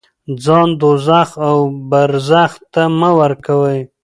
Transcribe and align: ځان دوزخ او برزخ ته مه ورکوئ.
ځان 0.45 0.67
دوزخ 0.81 1.29
او 1.47 1.57
برزخ 1.91 2.51
ته 2.73 2.83
مه 2.99 3.09
ورکوئ. 3.19 3.81